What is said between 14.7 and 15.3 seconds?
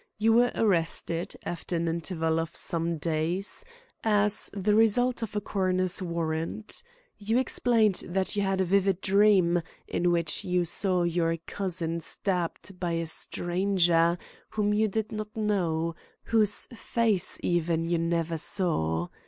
you did